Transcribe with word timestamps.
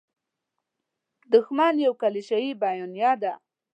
دوښمن 1.31 1.73
یوه 1.85 1.99
کلیشیي 2.01 2.51
بیانیه 2.61 3.13
ده. 3.21 3.33